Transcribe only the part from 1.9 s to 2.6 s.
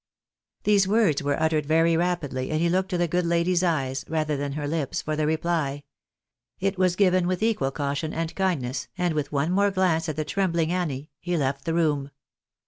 rapidly, and